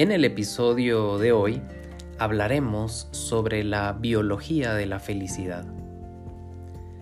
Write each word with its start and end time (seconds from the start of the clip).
En 0.00 0.12
el 0.12 0.24
episodio 0.24 1.18
de 1.18 1.30
hoy 1.32 1.60
hablaremos 2.18 3.08
sobre 3.10 3.62
la 3.64 3.92
biología 3.92 4.72
de 4.72 4.86
la 4.86 4.98
felicidad. 4.98 5.66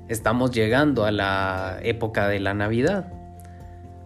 Estamos 0.09 0.51
llegando 0.51 1.05
a 1.05 1.12
la 1.12 1.79
época 1.84 2.27
de 2.27 2.41
la 2.41 2.55
Navidad, 2.55 3.12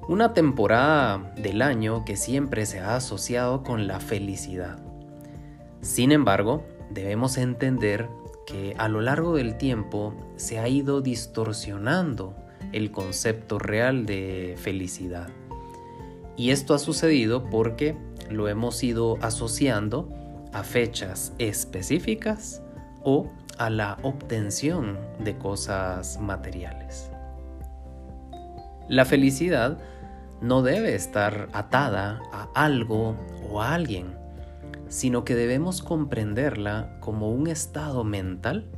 una 0.09 0.35
temporada 0.35 1.33
del 1.37 1.63
año 1.63 2.05
que 2.05 2.17
siempre 2.17 2.67
se 2.67 2.81
ha 2.81 2.97
asociado 2.97 3.63
con 3.63 3.87
la 3.87 3.99
felicidad. 3.99 4.77
Sin 5.81 6.13
embargo, 6.13 6.63
debemos 6.91 7.39
entender 7.39 8.11
que 8.47 8.75
a 8.77 8.89
lo 8.89 9.01
largo 9.01 9.37
del 9.37 9.57
tiempo 9.57 10.15
se 10.37 10.59
ha 10.59 10.69
ido 10.69 11.01
distorsionando 11.01 12.37
el 12.73 12.91
concepto 12.91 13.59
real 13.59 14.05
de 14.05 14.55
felicidad. 14.59 15.31
Y 16.37 16.51
esto 16.51 16.75
ha 16.75 16.79
sucedido 16.79 17.49
porque 17.51 17.97
lo 18.31 18.49
hemos 18.49 18.83
ido 18.83 19.19
asociando 19.21 20.09
a 20.53 20.63
fechas 20.63 21.35
específicas 21.39 22.63
o 23.03 23.31
a 23.59 23.71
la 23.71 23.99
obtención 24.03 24.99
de 25.19 25.37
cosas 25.37 26.19
materiales. 26.21 27.11
La 28.89 29.05
felicidad 29.05 29.79
no 30.41 30.63
debe 30.63 30.95
estar 30.95 31.49
atada 31.53 32.21
a 32.33 32.49
algo 32.55 33.17
o 33.51 33.63
a 33.63 33.75
alguien, 33.75 34.17
sino 34.89 35.25
que 35.25 35.35
debemos 35.35 35.83
comprenderla 35.83 36.99
como 37.01 37.31
un 37.31 37.47
estado 37.47 38.05
mental 38.05 38.71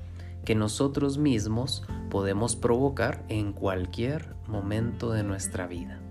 que 0.45 0.55
nosotros 0.55 1.19
mismos 1.19 1.83
podemos 2.11 2.55
provocar 2.55 3.25
en 3.29 3.53
cualquier 3.53 4.35
momento 4.47 5.11
de 5.11 5.25
nuestra 5.25 5.67
vida. 5.67 6.04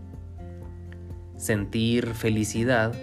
Sentir 1.38 2.14
felicidad 2.14 2.94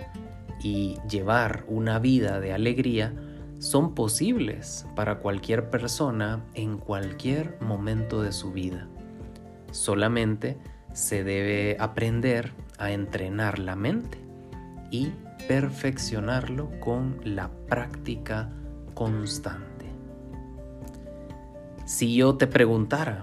y 0.62 0.98
llevar 1.09 1.64
una 1.69 1.98
vida 1.98 2.41
de 2.41 2.53
alegría 2.53 3.14
son 3.59 3.95
posibles 3.95 4.87
para 4.97 5.19
cualquier 5.19 5.69
persona 5.69 6.45
en 6.55 6.78
cualquier 6.78 7.59
momento 7.61 8.22
de 8.22 8.33
su 8.33 8.53
vida. 8.53 8.89
Solamente 9.70 10.59
se 10.92 11.25
debe 11.25 11.77
aprender 11.78 12.53
a 12.78 12.91
entrenar 12.91 13.59
la 13.59 13.77
mente 13.77 14.19
y 14.91 15.12
perfeccionarlo 15.47 16.70
con 16.81 17.20
la 17.25 17.50
práctica 17.69 18.50
constante. 18.94 19.87
Si 21.84 22.15
yo 22.15 22.37
te 22.37 22.47
preguntara, 22.47 23.22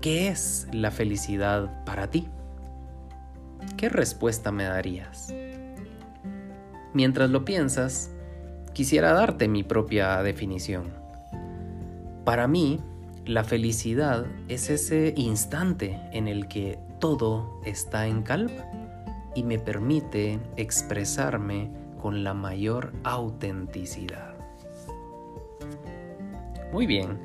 ¿qué 0.00 0.28
es 0.28 0.68
la 0.72 0.90
felicidad 0.90 1.84
para 1.84 2.10
ti? 2.10 2.28
¿Qué 3.80 3.88
respuesta 3.88 4.52
me 4.52 4.64
darías? 4.64 5.32
Mientras 6.92 7.30
lo 7.30 7.46
piensas, 7.46 8.10
quisiera 8.74 9.14
darte 9.14 9.48
mi 9.48 9.62
propia 9.62 10.22
definición. 10.22 10.92
Para 12.26 12.46
mí, 12.46 12.78
la 13.24 13.42
felicidad 13.42 14.26
es 14.48 14.68
ese 14.68 15.14
instante 15.16 15.98
en 16.12 16.28
el 16.28 16.46
que 16.46 16.78
todo 16.98 17.58
está 17.64 18.06
en 18.06 18.20
calma 18.20 18.66
y 19.34 19.44
me 19.44 19.58
permite 19.58 20.38
expresarme 20.58 21.70
con 22.02 22.22
la 22.22 22.34
mayor 22.34 22.92
autenticidad. 23.02 24.34
Muy 26.70 26.86
bien, 26.86 27.18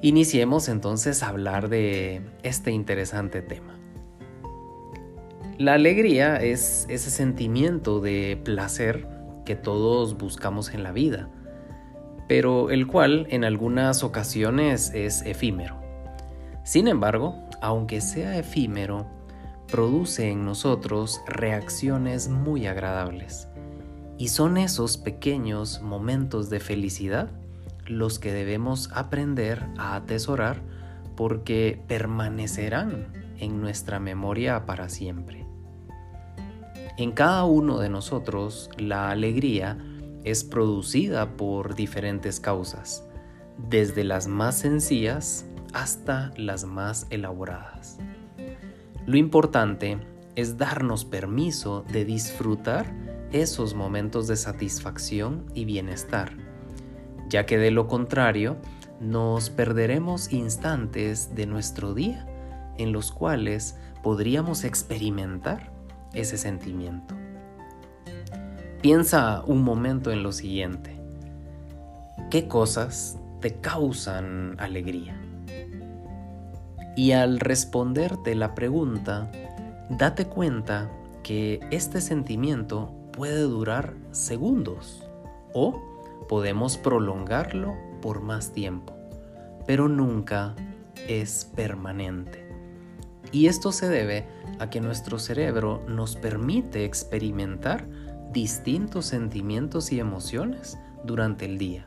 iniciemos 0.00 0.68
entonces 0.68 1.22
a 1.22 1.28
hablar 1.28 1.68
de 1.68 2.20
este 2.42 2.72
interesante 2.72 3.42
tema. 3.42 3.78
La 5.62 5.74
alegría 5.74 6.42
es 6.42 6.86
ese 6.88 7.08
sentimiento 7.08 8.00
de 8.00 8.36
placer 8.42 9.06
que 9.44 9.54
todos 9.54 10.18
buscamos 10.18 10.74
en 10.74 10.82
la 10.82 10.90
vida, 10.90 11.28
pero 12.26 12.72
el 12.72 12.88
cual 12.88 13.28
en 13.30 13.44
algunas 13.44 14.02
ocasiones 14.02 14.90
es 14.92 15.22
efímero. 15.22 15.76
Sin 16.64 16.88
embargo, 16.88 17.36
aunque 17.60 18.00
sea 18.00 18.36
efímero, 18.36 19.06
produce 19.70 20.32
en 20.32 20.44
nosotros 20.44 21.20
reacciones 21.28 22.28
muy 22.28 22.66
agradables. 22.66 23.46
Y 24.18 24.30
son 24.30 24.56
esos 24.56 24.96
pequeños 24.98 25.80
momentos 25.80 26.50
de 26.50 26.58
felicidad 26.58 27.30
los 27.86 28.18
que 28.18 28.32
debemos 28.32 28.90
aprender 28.92 29.64
a 29.78 29.94
atesorar 29.94 30.60
porque 31.14 31.80
permanecerán 31.86 33.12
en 33.38 33.60
nuestra 33.60 34.00
memoria 34.00 34.66
para 34.66 34.88
siempre. 34.88 35.51
En 37.02 37.10
cada 37.10 37.42
uno 37.42 37.80
de 37.80 37.88
nosotros 37.88 38.70
la 38.78 39.10
alegría 39.10 39.76
es 40.22 40.44
producida 40.44 41.36
por 41.36 41.74
diferentes 41.74 42.38
causas, 42.38 43.04
desde 43.58 44.04
las 44.04 44.28
más 44.28 44.58
sencillas 44.58 45.44
hasta 45.72 46.30
las 46.36 46.64
más 46.64 47.08
elaboradas. 47.10 47.98
Lo 49.04 49.16
importante 49.16 49.98
es 50.36 50.58
darnos 50.58 51.04
permiso 51.04 51.84
de 51.90 52.04
disfrutar 52.04 52.94
esos 53.32 53.74
momentos 53.74 54.28
de 54.28 54.36
satisfacción 54.36 55.46
y 55.54 55.64
bienestar, 55.64 56.36
ya 57.28 57.46
que 57.46 57.58
de 57.58 57.72
lo 57.72 57.88
contrario 57.88 58.58
nos 59.00 59.50
perderemos 59.50 60.32
instantes 60.32 61.34
de 61.34 61.46
nuestro 61.46 61.94
día 61.94 62.28
en 62.78 62.92
los 62.92 63.10
cuales 63.10 63.76
podríamos 64.04 64.62
experimentar 64.62 65.71
ese 66.14 66.38
sentimiento. 66.38 67.14
Piensa 68.80 69.42
un 69.46 69.62
momento 69.62 70.10
en 70.10 70.22
lo 70.22 70.32
siguiente. 70.32 70.96
¿Qué 72.30 72.48
cosas 72.48 73.18
te 73.40 73.54
causan 73.54 74.56
alegría? 74.58 75.16
Y 76.96 77.12
al 77.12 77.40
responderte 77.40 78.34
la 78.34 78.54
pregunta, 78.54 79.30
date 79.88 80.26
cuenta 80.26 80.90
que 81.22 81.60
este 81.70 82.00
sentimiento 82.00 82.92
puede 83.12 83.42
durar 83.42 83.94
segundos 84.10 85.02
o 85.54 85.80
podemos 86.28 86.76
prolongarlo 86.76 87.76
por 88.00 88.20
más 88.20 88.52
tiempo, 88.52 88.94
pero 89.66 89.88
nunca 89.88 90.54
es 91.08 91.44
permanente. 91.54 92.41
Y 93.30 93.46
esto 93.46 93.72
se 93.72 93.88
debe 93.88 94.26
a 94.58 94.68
que 94.68 94.80
nuestro 94.80 95.18
cerebro 95.18 95.82
nos 95.86 96.16
permite 96.16 96.84
experimentar 96.84 97.86
distintos 98.32 99.06
sentimientos 99.06 99.92
y 99.92 100.00
emociones 100.00 100.78
durante 101.04 101.44
el 101.44 101.58
día. 101.58 101.86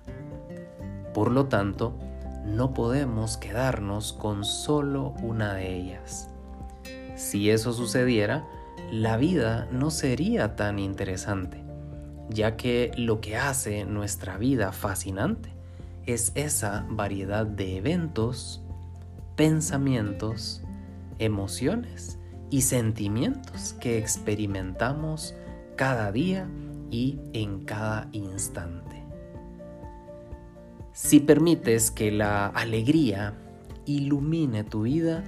Por 1.13 1.31
lo 1.31 1.45
tanto, 1.45 1.97
no 2.45 2.73
podemos 2.73 3.37
quedarnos 3.37 4.13
con 4.13 4.45
solo 4.45 5.13
una 5.23 5.53
de 5.53 5.75
ellas. 5.75 6.29
Si 7.15 7.49
eso 7.49 7.73
sucediera, 7.73 8.45
la 8.91 9.17
vida 9.17 9.67
no 9.71 9.89
sería 9.89 10.55
tan 10.55 10.77
interesante, 10.77 11.63
ya 12.29 12.55
que 12.55 12.91
lo 12.97 13.21
que 13.21 13.37
hace 13.37 13.85
nuestra 13.85 14.37
vida 14.37 14.71
fascinante 14.71 15.53
es 16.05 16.31
esa 16.35 16.85
variedad 16.89 17.45
de 17.45 17.77
eventos, 17.77 18.61
pensamientos, 19.35 20.61
emociones 21.19 22.19
y 22.49 22.61
sentimientos 22.61 23.73
que 23.79 23.97
experimentamos 23.97 25.35
cada 25.75 26.11
día 26.11 26.47
y 26.91 27.19
en 27.33 27.65
cada 27.65 28.07
instante. 28.11 29.03
Si 30.93 31.19
permites 31.19 31.91
que 31.91 32.11
la 32.11 32.47
alegría 32.47 33.33
ilumine 33.85 34.63
tu 34.63 34.83
vida, 34.83 35.23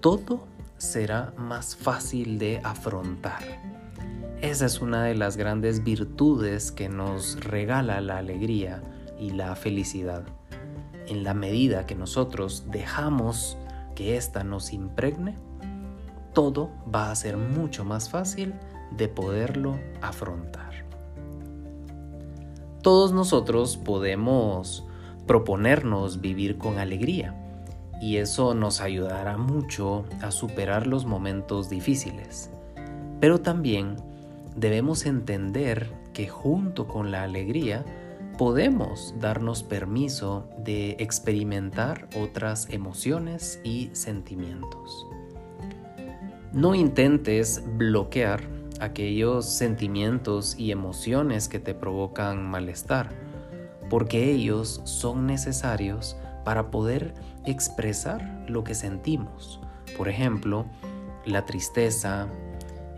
todo 0.00 0.46
será 0.78 1.32
más 1.36 1.74
fácil 1.74 2.38
de 2.38 2.60
afrontar. 2.62 3.42
Esa 4.40 4.66
es 4.66 4.80
una 4.80 5.04
de 5.04 5.14
las 5.14 5.36
grandes 5.36 5.82
virtudes 5.82 6.70
que 6.70 6.88
nos 6.88 7.42
regala 7.42 8.00
la 8.00 8.18
alegría 8.18 8.82
y 9.18 9.30
la 9.30 9.56
felicidad. 9.56 10.24
En 11.08 11.24
la 11.24 11.34
medida 11.34 11.86
que 11.86 11.94
nosotros 11.94 12.66
dejamos 12.70 13.56
que 13.94 14.16
ésta 14.16 14.44
nos 14.44 14.72
impregne, 14.72 15.36
todo 16.32 16.70
va 16.92 17.10
a 17.10 17.14
ser 17.14 17.36
mucho 17.36 17.84
más 17.84 18.10
fácil 18.10 18.54
de 18.96 19.08
poderlo 19.08 19.78
afrontar. 20.02 20.84
Todos 22.82 23.12
nosotros 23.12 23.76
podemos 23.76 24.86
proponernos 25.26 26.20
vivir 26.20 26.58
con 26.58 26.78
alegría 26.78 27.34
y 28.00 28.16
eso 28.16 28.54
nos 28.54 28.80
ayudará 28.80 29.38
mucho 29.38 30.04
a 30.20 30.30
superar 30.30 30.86
los 30.86 31.06
momentos 31.06 31.70
difíciles. 31.70 32.50
Pero 33.20 33.40
también 33.40 33.96
debemos 34.54 35.06
entender 35.06 35.90
que 36.12 36.28
junto 36.28 36.86
con 36.86 37.10
la 37.10 37.22
alegría 37.22 37.84
podemos 38.36 39.14
darnos 39.20 39.62
permiso 39.62 40.48
de 40.58 40.96
experimentar 40.98 42.08
otras 42.16 42.68
emociones 42.70 43.60
y 43.64 43.90
sentimientos. 43.92 45.06
No 46.52 46.74
intentes 46.74 47.62
bloquear 47.76 48.42
aquellos 48.80 49.46
sentimientos 49.46 50.56
y 50.58 50.72
emociones 50.72 51.48
que 51.48 51.58
te 51.58 51.74
provocan 51.74 52.44
malestar, 52.44 53.10
porque 53.90 54.30
ellos 54.30 54.80
son 54.84 55.26
necesarios 55.26 56.16
para 56.44 56.70
poder 56.70 57.14
expresar 57.44 58.44
lo 58.48 58.64
que 58.64 58.74
sentimos. 58.74 59.60
Por 59.96 60.08
ejemplo, 60.08 60.66
la 61.24 61.44
tristeza, 61.44 62.28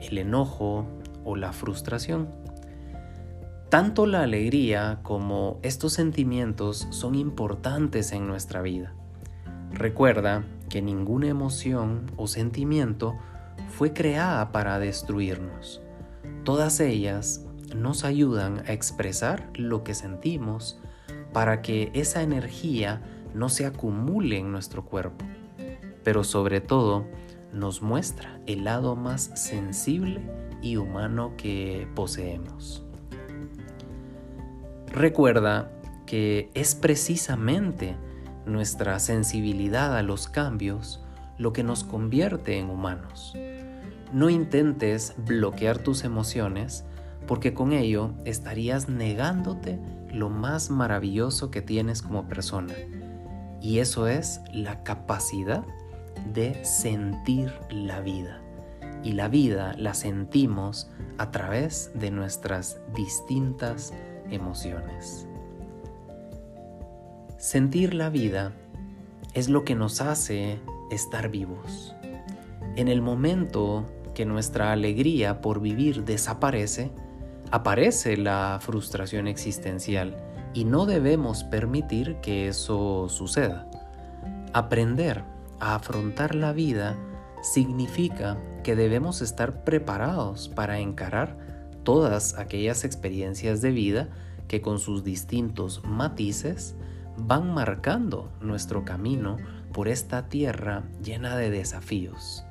el 0.00 0.18
enojo 0.18 0.86
o 1.24 1.36
la 1.36 1.52
frustración. 1.52 2.28
Tanto 3.68 4.06
la 4.06 4.22
alegría 4.22 5.00
como 5.02 5.58
estos 5.64 5.92
sentimientos 5.92 6.86
son 6.90 7.16
importantes 7.16 8.12
en 8.12 8.28
nuestra 8.28 8.62
vida. 8.62 8.94
Recuerda 9.72 10.44
que 10.68 10.82
ninguna 10.82 11.26
emoción 11.26 12.06
o 12.16 12.28
sentimiento 12.28 13.16
fue 13.70 13.92
creada 13.92 14.52
para 14.52 14.78
destruirnos. 14.78 15.82
Todas 16.44 16.78
ellas 16.78 17.44
nos 17.74 18.04
ayudan 18.04 18.62
a 18.68 18.72
expresar 18.72 19.50
lo 19.54 19.82
que 19.82 19.94
sentimos 19.94 20.80
para 21.32 21.60
que 21.60 21.90
esa 21.92 22.22
energía 22.22 23.02
no 23.34 23.48
se 23.48 23.66
acumule 23.66 24.38
en 24.38 24.52
nuestro 24.52 24.84
cuerpo, 24.84 25.24
pero 26.04 26.22
sobre 26.22 26.60
todo 26.60 27.04
nos 27.52 27.82
muestra 27.82 28.40
el 28.46 28.62
lado 28.62 28.94
más 28.94 29.32
sensible 29.34 30.20
y 30.62 30.76
humano 30.76 31.34
que 31.36 31.88
poseemos. 31.96 32.85
Recuerda 34.96 35.70
que 36.06 36.50
es 36.54 36.74
precisamente 36.74 37.96
nuestra 38.46 38.98
sensibilidad 38.98 39.94
a 39.94 40.02
los 40.02 40.26
cambios 40.26 41.04
lo 41.36 41.52
que 41.52 41.62
nos 41.62 41.84
convierte 41.84 42.58
en 42.58 42.70
humanos. 42.70 43.34
No 44.14 44.30
intentes 44.30 45.12
bloquear 45.18 45.76
tus 45.76 46.02
emociones 46.02 46.86
porque 47.26 47.52
con 47.52 47.74
ello 47.74 48.14
estarías 48.24 48.88
negándote 48.88 49.78
lo 50.14 50.30
más 50.30 50.70
maravilloso 50.70 51.50
que 51.50 51.60
tienes 51.60 52.00
como 52.00 52.26
persona. 52.26 52.72
Y 53.60 53.80
eso 53.80 54.08
es 54.08 54.40
la 54.50 54.82
capacidad 54.82 55.62
de 56.32 56.64
sentir 56.64 57.52
la 57.68 58.00
vida. 58.00 58.40
Y 59.04 59.12
la 59.12 59.28
vida 59.28 59.74
la 59.76 59.92
sentimos 59.92 60.90
a 61.18 61.30
través 61.30 61.90
de 61.94 62.10
nuestras 62.10 62.80
distintas 62.94 63.92
emociones. 64.30 65.26
Sentir 67.38 67.94
la 67.94 68.10
vida 68.10 68.52
es 69.34 69.48
lo 69.48 69.64
que 69.64 69.74
nos 69.74 70.00
hace 70.00 70.58
estar 70.90 71.28
vivos. 71.28 71.94
En 72.76 72.88
el 72.88 73.02
momento 73.02 73.86
que 74.14 74.24
nuestra 74.24 74.72
alegría 74.72 75.40
por 75.40 75.60
vivir 75.60 76.04
desaparece, 76.04 76.90
aparece 77.50 78.16
la 78.16 78.58
frustración 78.60 79.28
existencial 79.28 80.16
y 80.54 80.64
no 80.64 80.86
debemos 80.86 81.44
permitir 81.44 82.16
que 82.16 82.48
eso 82.48 83.08
suceda. 83.08 83.68
Aprender 84.52 85.22
a 85.60 85.74
afrontar 85.74 86.34
la 86.34 86.52
vida 86.52 86.96
significa 87.42 88.38
que 88.64 88.74
debemos 88.74 89.20
estar 89.20 89.64
preparados 89.64 90.48
para 90.48 90.78
encarar 90.78 91.36
todas 91.86 92.36
aquellas 92.36 92.84
experiencias 92.84 93.62
de 93.62 93.70
vida 93.70 94.08
que 94.48 94.60
con 94.60 94.80
sus 94.80 95.04
distintos 95.04 95.82
matices 95.84 96.74
van 97.16 97.54
marcando 97.54 98.32
nuestro 98.40 98.84
camino 98.84 99.36
por 99.72 99.86
esta 99.86 100.28
tierra 100.28 100.82
llena 101.00 101.36
de 101.36 101.48
desafíos. 101.48 102.44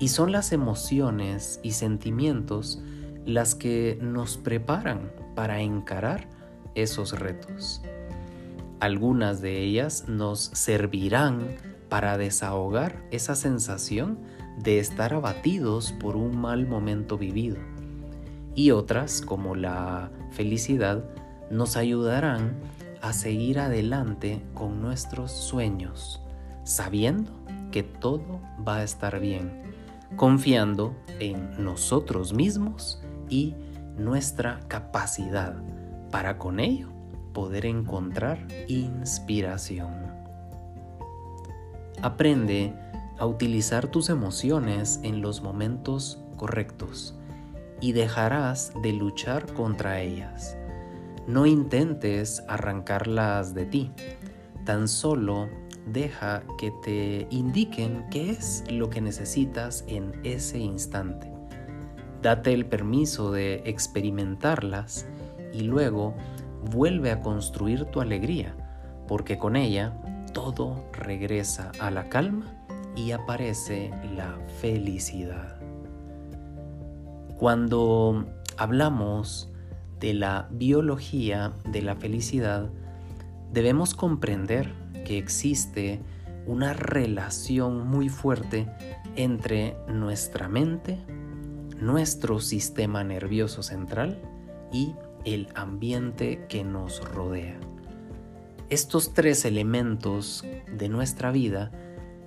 Y 0.00 0.08
son 0.08 0.32
las 0.32 0.50
emociones 0.50 1.60
y 1.62 1.72
sentimientos 1.72 2.82
las 3.26 3.54
que 3.54 3.98
nos 4.00 4.38
preparan 4.38 5.12
para 5.34 5.60
encarar 5.60 6.26
esos 6.74 7.18
retos. 7.20 7.82
Algunas 8.80 9.42
de 9.42 9.60
ellas 9.60 10.08
nos 10.08 10.40
servirán 10.54 11.48
para 11.90 12.16
desahogar 12.16 13.04
esa 13.10 13.34
sensación 13.34 14.20
de 14.58 14.78
estar 14.78 15.12
abatidos 15.12 15.92
por 15.92 16.16
un 16.16 16.40
mal 16.40 16.66
momento 16.66 17.18
vivido. 17.18 17.73
Y 18.54 18.70
otras, 18.70 19.20
como 19.20 19.54
la 19.54 20.10
felicidad, 20.30 21.04
nos 21.50 21.76
ayudarán 21.76 22.60
a 23.02 23.12
seguir 23.12 23.58
adelante 23.58 24.42
con 24.54 24.80
nuestros 24.80 25.32
sueños, 25.32 26.22
sabiendo 26.62 27.32
que 27.70 27.82
todo 27.82 28.40
va 28.66 28.76
a 28.76 28.82
estar 28.84 29.20
bien, 29.20 29.74
confiando 30.16 30.94
en 31.18 31.62
nosotros 31.62 32.32
mismos 32.32 33.02
y 33.28 33.54
nuestra 33.98 34.60
capacidad 34.68 35.56
para 36.10 36.38
con 36.38 36.60
ello 36.60 36.88
poder 37.32 37.66
encontrar 37.66 38.46
inspiración. 38.68 39.92
Aprende 42.00 42.72
a 43.18 43.26
utilizar 43.26 43.88
tus 43.88 44.08
emociones 44.08 45.00
en 45.02 45.20
los 45.20 45.42
momentos 45.42 46.20
correctos 46.36 47.18
y 47.84 47.92
dejarás 47.92 48.72
de 48.80 48.94
luchar 48.94 49.52
contra 49.52 50.00
ellas. 50.00 50.56
No 51.26 51.44
intentes 51.44 52.42
arrancarlas 52.48 53.52
de 53.52 53.66
ti, 53.66 53.92
tan 54.64 54.88
solo 54.88 55.50
deja 55.86 56.44
que 56.56 56.72
te 56.82 57.26
indiquen 57.28 58.06
qué 58.10 58.30
es 58.30 58.64
lo 58.70 58.88
que 58.88 59.02
necesitas 59.02 59.84
en 59.86 60.18
ese 60.24 60.60
instante. 60.60 61.30
Date 62.22 62.54
el 62.54 62.64
permiso 62.64 63.30
de 63.32 63.56
experimentarlas 63.66 65.04
y 65.52 65.64
luego 65.64 66.14
vuelve 66.70 67.10
a 67.10 67.20
construir 67.20 67.84
tu 67.84 68.00
alegría, 68.00 68.56
porque 69.06 69.36
con 69.36 69.56
ella 69.56 69.92
todo 70.32 70.86
regresa 70.94 71.70
a 71.80 71.90
la 71.90 72.08
calma 72.08 72.46
y 72.96 73.10
aparece 73.10 73.90
la 74.16 74.38
felicidad. 74.62 75.63
Cuando 77.38 78.26
hablamos 78.56 79.50
de 79.98 80.14
la 80.14 80.48
biología 80.52 81.52
de 81.68 81.82
la 81.82 81.96
felicidad, 81.96 82.70
debemos 83.52 83.94
comprender 83.94 84.72
que 85.04 85.18
existe 85.18 86.00
una 86.46 86.74
relación 86.74 87.88
muy 87.88 88.08
fuerte 88.08 88.68
entre 89.16 89.76
nuestra 89.88 90.48
mente, 90.48 91.00
nuestro 91.80 92.38
sistema 92.38 93.02
nervioso 93.02 93.64
central 93.64 94.20
y 94.72 94.94
el 95.24 95.48
ambiente 95.56 96.46
que 96.48 96.62
nos 96.62 97.02
rodea. 97.02 97.58
Estos 98.70 99.12
tres 99.12 99.44
elementos 99.44 100.44
de 100.72 100.88
nuestra 100.88 101.32
vida 101.32 101.72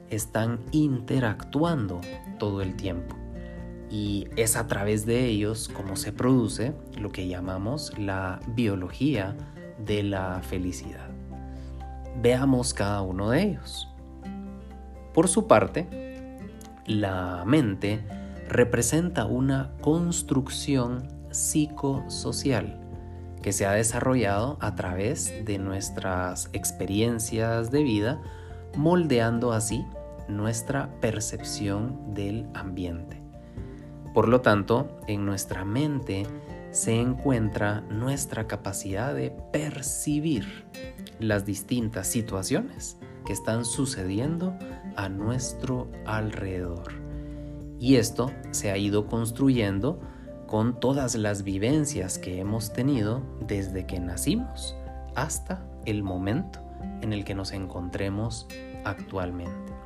están 0.10 0.60
interactuando 0.72 2.02
todo 2.40 2.62
el 2.62 2.76
tiempo 2.76 3.16
y 3.90 4.28
es 4.36 4.56
a 4.56 4.68
través 4.68 5.06
de 5.06 5.26
ellos 5.26 5.70
como 5.70 5.96
se 5.96 6.12
produce 6.12 6.74
lo 7.00 7.12
que 7.12 7.28
llamamos 7.28 7.98
la 7.98 8.40
biología 8.48 9.36
de 9.86 10.04
la 10.04 10.42
felicidad. 10.42 11.10
Veamos 12.22 12.74
cada 12.74 13.02
uno 13.02 13.30
de 13.30 13.44
ellos. 13.44 13.88
Por 15.14 15.28
su 15.28 15.48
parte, 15.48 15.88
la 16.86 17.44
mente 17.46 18.04
representa 18.50 19.26
una 19.26 19.72
construcción 19.82 21.08
psicosocial 21.32 22.82
que 23.42 23.54
se 23.54 23.66
ha 23.66 23.72
desarrollado 23.72 24.58
a 24.62 24.76
través 24.76 25.46
de 25.46 25.58
nuestras 25.60 26.50
experiencias 26.54 27.72
de 27.72 27.84
vida, 27.84 28.22
moldeando 28.76 29.54
así 29.54 29.86
nuestra 30.28 30.90
percepción 31.00 32.14
del 32.14 32.48
ambiente. 32.54 33.27
Por 34.18 34.30
lo 34.30 34.42
tanto, 34.42 34.90
en 35.06 35.28
nuestra 35.28 35.64
mente 35.64 36.26
se 36.72 37.00
encuentra 37.00 37.82
nuestra 37.82 38.48
capacidad 38.48 39.14
de 39.14 39.30
percibir 39.54 40.66
las 41.20 41.46
distintas 41.46 42.08
situaciones 42.08 42.98
que 43.28 43.34
están 43.34 43.64
sucediendo 43.64 44.58
a 44.96 45.08
nuestro 45.08 45.88
alrededor. 46.08 46.94
Y 47.80 47.98
esto 47.98 48.32
se 48.50 48.72
ha 48.72 48.78
ido 48.80 49.06
construyendo 49.06 50.00
con 50.48 50.80
todas 50.80 51.14
las 51.14 51.44
vivencias 51.44 52.18
que 52.18 52.40
hemos 52.40 52.74
tenido 52.74 53.22
desde 53.46 53.86
que 53.86 54.00
nacimos 54.00 54.76
hasta 55.14 55.64
el 55.86 56.02
momento 56.02 56.60
en 57.04 57.14
el 57.14 57.24
que 57.24 57.36
nos 57.36 57.52
encontremos 57.52 58.48
actualmente. 58.84 59.77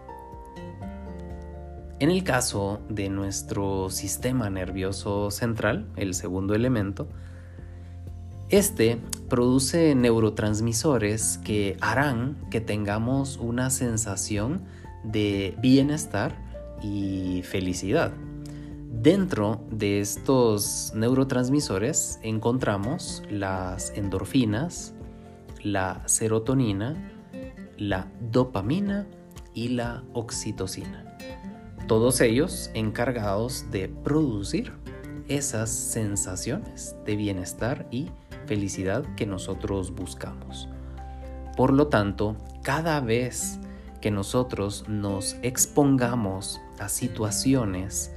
En 2.02 2.10
el 2.10 2.24
caso 2.24 2.82
de 2.90 3.10
nuestro 3.10 3.92
sistema 3.92 4.50
nervioso 4.50 5.30
central, 5.30 5.86
el 5.96 6.16
segundo 6.16 6.56
elemento, 6.56 7.08
este 8.50 8.98
produce 9.30 9.94
neurotransmisores 9.94 11.38
que 11.44 11.78
harán 11.80 12.38
que 12.50 12.60
tengamos 12.60 13.38
una 13.38 13.70
sensación 13.70 14.64
de 15.04 15.56
bienestar 15.62 16.36
y 16.82 17.44
felicidad. 17.44 18.12
Dentro 18.92 19.64
de 19.70 20.00
estos 20.00 20.94
neurotransmisores 20.96 22.20
encontramos 22.24 23.22
las 23.30 23.92
endorfinas, 23.96 24.96
la 25.62 26.02
serotonina, 26.08 27.12
la 27.78 28.12
dopamina 28.32 29.06
y 29.54 29.68
la 29.68 30.04
oxitocina. 30.14 31.12
Todos 31.88 32.22
ellos 32.22 32.72
encargados 32.74 33.70
de 33.72 33.90
producir 33.90 34.74
esas 35.28 35.70
sensaciones 35.70 36.96
de 37.06 37.16
bienestar 37.16 37.88
y 37.92 38.10
felicidad 38.46 39.04
que 39.16 39.26
nosotros 39.26 39.94
buscamos. 39.94 40.68
Por 41.56 41.74
lo 41.74 41.88
tanto, 41.88 42.36
cada 42.64 43.00
vez 43.00 43.60
que 44.02 44.12
nosotros 44.12 44.86
nos 44.88 45.36
expongamos 45.42 46.60
a 46.80 46.90
situaciones 46.90 48.12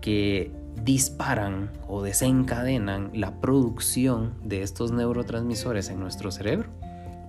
que 0.00 0.54
disparan 0.82 1.70
o 1.88 2.02
desencadenan 2.02 3.10
la 3.12 3.40
producción 3.40 4.34
de 4.44 4.62
estos 4.62 4.92
neurotransmisores 4.92 5.88
en 5.90 6.00
nuestro 6.00 6.30
cerebro, 6.30 6.70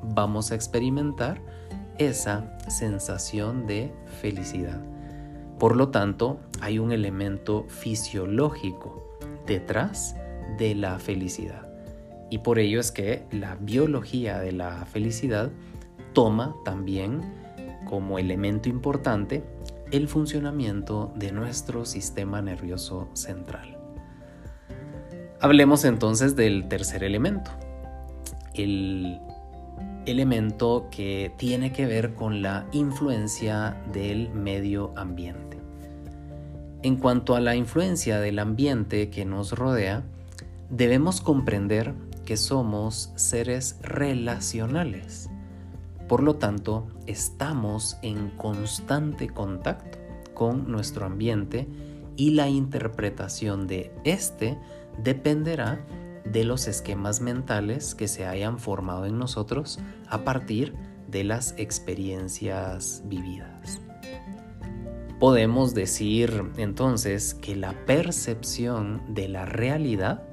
vamos 0.03 0.51
a 0.51 0.56
experimentar 0.56 1.41
esa 1.98 2.58
sensación 2.70 3.68
de 3.68 3.91
felicidad. 4.22 4.90
Por 5.62 5.77
lo 5.77 5.89
tanto, 5.89 6.39
hay 6.60 6.80
un 6.80 6.91
elemento 6.91 7.65
fisiológico 7.68 9.15
detrás 9.46 10.15
de 10.58 10.74
la 10.74 10.98
felicidad. 10.98 11.72
Y 12.32 12.39
por 12.39 12.58
ello 12.58 12.80
es 12.80 12.91
que 12.91 13.27
la 13.30 13.58
biología 13.58 14.39
de 14.39 14.53
la 14.53 14.88
felicidad 14.88 15.51
toma 16.13 16.56
también 16.65 17.22
como 17.86 18.18
elemento 18.18 18.70
importante 18.70 19.44
el 19.91 20.08
funcionamiento 20.08 21.13
de 21.15 21.32
nuestro 21.32 21.86
sistema 21.86 22.41
nervioso 22.41 23.10
central. 23.13 23.77
Hablemos 25.41 25.86
entonces 25.86 26.36
del 26.36 26.70
tercer 26.70 27.03
elemento, 27.03 27.51
el 28.56 29.22
elemento 30.08 30.88
que 30.89 31.32
tiene 31.38 31.72
que 31.72 31.86
ver 31.86 32.15
con 32.15 32.41
la 32.41 32.65
influencia 32.72 33.80
del 33.94 34.32
medio 34.32 34.91
ambiente. 34.96 35.50
En 36.83 36.95
cuanto 36.95 37.35
a 37.35 37.41
la 37.41 37.55
influencia 37.55 38.19
del 38.19 38.39
ambiente 38.39 39.11
que 39.11 39.23
nos 39.23 39.51
rodea, 39.51 40.03
debemos 40.71 41.21
comprender 41.21 41.93
que 42.25 42.38
somos 42.38 43.11
seres 43.15 43.77
relacionales. 43.83 45.29
Por 46.07 46.23
lo 46.23 46.38
tanto, 46.38 46.88
estamos 47.05 47.97
en 48.01 48.29
constante 48.31 49.29
contacto 49.29 50.00
con 50.33 50.71
nuestro 50.71 51.05
ambiente 51.05 51.67
y 52.17 52.31
la 52.31 52.50
interpretación 52.50 53.67
de 53.67 53.91
este 54.03 54.57
dependerá 54.97 55.85
de 56.25 56.43
los 56.45 56.67
esquemas 56.67 57.21
mentales 57.21 57.93
que 57.93 58.07
se 58.07 58.25
hayan 58.25 58.57
formado 58.57 59.05
en 59.05 59.19
nosotros 59.19 59.79
a 60.09 60.23
partir 60.23 60.73
de 61.07 61.25
las 61.25 61.53
experiencias 61.57 63.03
vividas. 63.05 63.81
Podemos 65.21 65.75
decir 65.75 66.45
entonces 66.57 67.35
que 67.35 67.55
la 67.55 67.73
percepción 67.85 69.03
de 69.07 69.29
la 69.29 69.45
realidad 69.45 70.23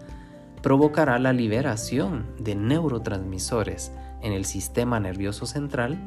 provocará 0.63 1.19
la 1.19 1.35
liberación 1.35 2.25
de 2.39 2.55
neurotransmisores 2.55 3.93
en 4.23 4.33
el 4.33 4.47
sistema 4.47 4.99
nervioso 4.99 5.45
central 5.45 5.99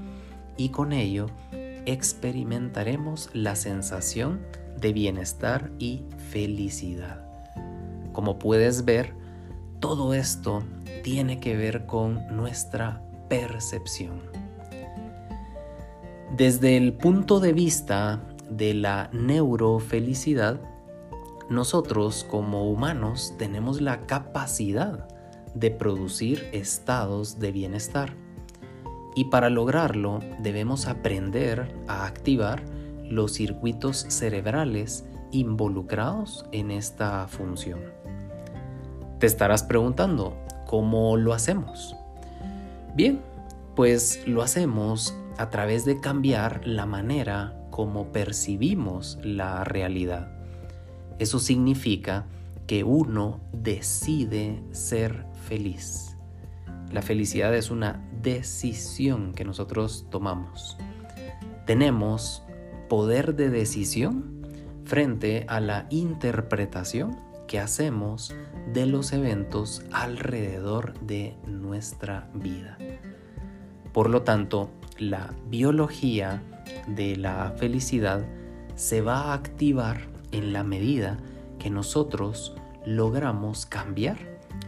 y 0.57 0.69
con 0.69 0.93
ello 0.93 1.27
experimentaremos 1.85 3.29
la 3.33 3.55
sensación 3.55 4.41
de 4.79 4.93
bienestar 4.93 5.69
y 5.77 6.01
felicidad. 6.31 7.23
Como 8.13 8.39
puedes 8.39 8.83
ver, 8.83 9.13
todo 9.79 10.15
esto 10.15 10.63
tiene 11.03 11.39
que 11.39 11.55
ver 11.55 11.85
con 11.85 12.35
nuestra 12.35 13.03
percepción. 13.29 14.23
Desde 16.35 16.77
el 16.77 16.93
punto 16.93 17.41
de 17.41 17.53
vista 17.53 18.23
de 18.51 18.73
la 18.73 19.09
neurofelicidad, 19.13 20.59
nosotros 21.49 22.25
como 22.29 22.69
humanos 22.69 23.33
tenemos 23.37 23.81
la 23.81 24.05
capacidad 24.05 25.07
de 25.55 25.71
producir 25.71 26.47
estados 26.51 27.39
de 27.39 27.51
bienestar. 27.51 28.13
Y 29.15 29.25
para 29.25 29.49
lograrlo 29.49 30.19
debemos 30.39 30.87
aprender 30.87 31.75
a 31.87 32.05
activar 32.05 32.63
los 33.09 33.33
circuitos 33.33 34.05
cerebrales 34.09 35.05
involucrados 35.31 36.45
en 36.51 36.71
esta 36.71 37.27
función. 37.27 37.79
Te 39.19 39.27
estarás 39.27 39.63
preguntando, 39.63 40.37
¿cómo 40.65 41.17
lo 41.17 41.33
hacemos? 41.33 41.95
Bien, 42.95 43.21
pues 43.75 44.25
lo 44.27 44.41
hacemos 44.41 45.15
a 45.37 45.49
través 45.49 45.85
de 45.85 45.99
cambiar 45.99 46.65
la 46.65 46.85
manera 46.85 47.60
como 47.71 48.11
percibimos 48.11 49.17
la 49.23 49.63
realidad. 49.63 50.31
Eso 51.17 51.39
significa 51.39 52.27
que 52.67 52.83
uno 52.83 53.41
decide 53.51 54.61
ser 54.71 55.25
feliz. 55.47 56.15
La 56.91 57.01
felicidad 57.01 57.55
es 57.55 57.71
una 57.71 58.07
decisión 58.21 59.33
que 59.33 59.45
nosotros 59.45 60.05
tomamos. 60.09 60.77
Tenemos 61.65 62.43
poder 62.89 63.35
de 63.35 63.49
decisión 63.49 64.45
frente 64.83 65.45
a 65.47 65.59
la 65.59 65.87
interpretación 65.89 67.17
que 67.47 67.59
hacemos 67.59 68.33
de 68.73 68.85
los 68.85 69.13
eventos 69.13 69.83
alrededor 69.91 70.99
de 71.01 71.35
nuestra 71.45 72.29
vida. 72.33 72.77
Por 73.93 74.09
lo 74.09 74.23
tanto, 74.23 74.69
la 74.97 75.33
biología 75.49 76.43
de 76.87 77.15
la 77.15 77.53
felicidad 77.57 78.25
se 78.75 79.01
va 79.01 79.31
a 79.31 79.33
activar 79.33 80.01
en 80.31 80.53
la 80.53 80.63
medida 80.63 81.17
que 81.59 81.69
nosotros 81.69 82.55
logramos 82.85 83.65
cambiar 83.65 84.17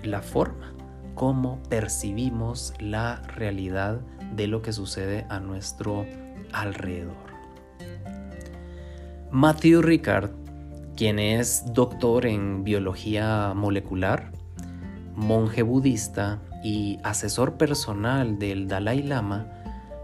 la 0.04 0.22
forma 0.22 0.74
como 1.16 1.62
percibimos 1.64 2.74
la 2.80 3.22
realidad 3.36 4.02
de 4.36 4.48
lo 4.48 4.62
que 4.62 4.74
sucede 4.74 5.26
a 5.30 5.40
nuestro 5.40 6.06
alrededor. 6.52 7.16
Matthew 9.32 9.82
Ricard, 9.82 10.32
quien 10.96 11.20
es 11.20 11.64
doctor 11.74 12.26
en 12.26 12.64
biología 12.64 13.54
molecular, 13.56 14.32
monje 15.16 15.64
budista 15.64 16.42
y 16.64 17.00
asesor 17.04 17.58
personal 17.58 18.38
del 18.38 18.68
Dalai 18.68 19.02
Lama, 19.04 19.48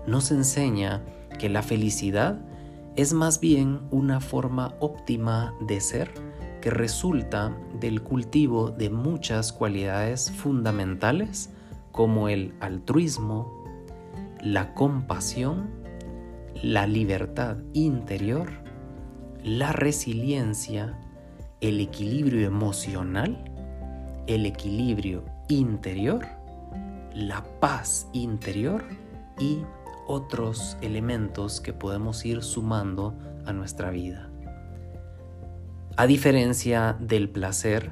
nos 0.08 0.31
enseña 0.31 1.03
que 1.39 1.50
la 1.50 1.63
felicidad 1.63 2.39
es 2.96 3.13
más 3.13 3.39
bien 3.39 3.79
una 3.89 4.19
forma 4.19 4.75
óptima 4.79 5.55
de 5.62 5.81
ser 5.81 6.12
que 6.62 6.69
resulta 6.69 7.58
del 7.79 8.01
cultivo 8.03 8.69
de 8.69 8.89
muchas 8.89 9.53
cualidades 9.53 10.29
fundamentales 10.31 11.50
como 11.91 12.29
el 12.29 12.53
altruismo, 12.60 13.63
la 14.41 14.74
compasión, 14.74 15.69
la 16.62 16.86
libertad 16.86 17.58
interior, 17.74 18.50
la 19.43 19.72
resiliencia, 19.72 21.00
el 21.62 21.79
equilibrio 21.79 22.46
emocional, 22.46 23.46
el 24.27 24.46
equilibrio 24.46 25.24
interior, 25.48 26.25
la 27.13 27.43
paz 27.60 28.08
interior 28.13 28.84
y 29.39 29.60
otros 30.09 30.75
elementos 30.81 31.61
que 31.61 31.71
podemos 31.71 32.25
ir 32.25 32.41
sumando 32.41 33.15
a 33.45 33.53
nuestra 33.53 33.91
vida. 33.91 34.31
A 35.97 36.07
diferencia 36.07 36.97
del 36.99 37.29
placer, 37.29 37.91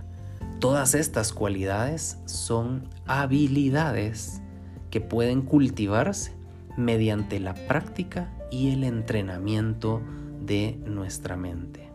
todas 0.59 0.95
estas 0.95 1.31
cualidades 1.31 2.17
son 2.25 2.89
habilidades 3.05 4.41
que 4.89 4.99
pueden 4.99 5.43
cultivarse 5.43 6.33
mediante 6.75 7.39
la 7.39 7.53
práctica 7.53 8.33
y 8.49 8.71
el 8.71 8.83
entrenamiento 8.83 10.01
de 10.41 10.81
nuestra 10.87 11.37
mente. 11.37 11.87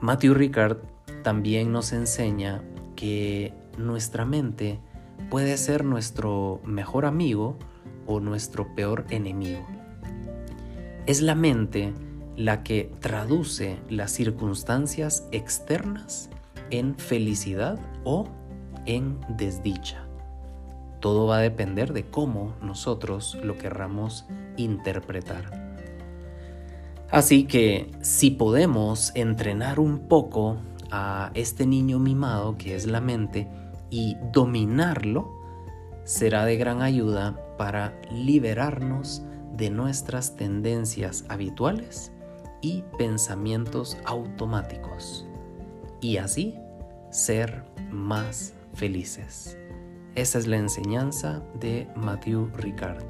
Matthew 0.00 0.32
Ricard 0.32 0.78
también 1.22 1.72
nos 1.72 1.92
enseña 1.92 2.62
que 2.94 3.52
nuestra 3.76 4.24
mente 4.24 4.80
puede 5.28 5.58
ser 5.58 5.84
nuestro 5.84 6.62
mejor 6.64 7.04
amigo 7.04 7.58
o 8.06 8.20
nuestro 8.20 8.74
peor 8.74 9.06
enemigo. 9.10 9.66
Es 11.06 11.22
la 11.22 11.34
mente 11.34 11.92
la 12.36 12.62
que 12.62 12.92
traduce 13.00 13.78
las 13.88 14.12
circunstancias 14.12 15.26
externas 15.32 16.30
en 16.70 16.96
felicidad 16.96 17.78
o 18.04 18.28
en 18.84 19.18
desdicha. 19.36 20.06
Todo 21.00 21.26
va 21.26 21.38
a 21.38 21.42
depender 21.42 21.92
de 21.92 22.04
cómo 22.04 22.54
nosotros 22.60 23.38
lo 23.42 23.56
querramos 23.58 24.26
interpretar. 24.56 25.66
Así 27.10 27.44
que 27.44 27.92
si 28.00 28.30
podemos 28.30 29.12
entrenar 29.14 29.78
un 29.78 30.08
poco 30.08 30.56
a 30.90 31.30
este 31.34 31.66
niño 31.66 31.98
mimado 31.98 32.56
que 32.58 32.74
es 32.74 32.86
la 32.86 33.00
mente 33.00 33.48
y 33.90 34.16
dominarlo, 34.32 35.35
será 36.06 36.44
de 36.44 36.56
gran 36.56 36.82
ayuda 36.82 37.36
para 37.58 38.00
liberarnos 38.12 39.22
de 39.56 39.70
nuestras 39.70 40.36
tendencias 40.36 41.24
habituales 41.28 42.12
y 42.60 42.84
pensamientos 42.96 43.96
automáticos 44.04 45.26
y 46.00 46.18
así 46.18 46.54
ser 47.10 47.64
más 47.90 48.54
felices. 48.72 49.58
Esa 50.14 50.38
es 50.38 50.46
la 50.46 50.58
enseñanza 50.58 51.42
de 51.58 51.88
Matthew 51.96 52.50
Ricard. 52.54 53.02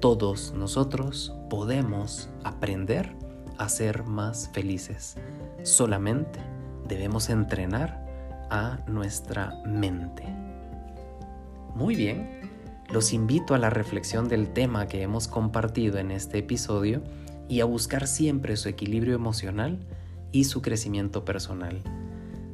Todos 0.00 0.54
nosotros 0.54 1.34
podemos 1.50 2.30
aprender 2.42 3.14
a 3.58 3.68
ser 3.68 4.04
más 4.04 4.48
felices. 4.54 5.16
Solamente 5.62 6.40
debemos 6.88 7.28
entrenar 7.28 8.02
a 8.48 8.78
nuestra 8.86 9.60
mente. 9.66 10.47
Muy 11.78 11.94
bien, 11.94 12.40
los 12.90 13.12
invito 13.12 13.54
a 13.54 13.58
la 13.58 13.70
reflexión 13.70 14.26
del 14.26 14.52
tema 14.52 14.88
que 14.88 15.00
hemos 15.00 15.28
compartido 15.28 15.98
en 15.98 16.10
este 16.10 16.38
episodio 16.38 17.04
y 17.48 17.60
a 17.60 17.66
buscar 17.66 18.08
siempre 18.08 18.56
su 18.56 18.68
equilibrio 18.68 19.14
emocional 19.14 19.78
y 20.32 20.42
su 20.44 20.60
crecimiento 20.60 21.24
personal. 21.24 21.84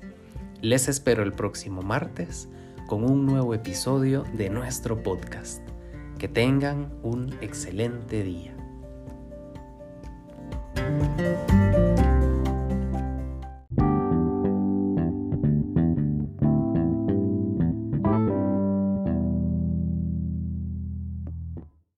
Les 0.64 0.88
espero 0.88 1.24
el 1.24 1.34
próximo 1.34 1.82
martes 1.82 2.48
con 2.88 3.04
un 3.04 3.26
nuevo 3.26 3.54
episodio 3.54 4.24
de 4.32 4.50
nuestro 4.50 5.04
podcast. 5.04 5.62
Que 6.18 6.30
tengan 6.30 6.90
un 7.04 7.36
excelente 7.42 8.24
día. 8.24 8.53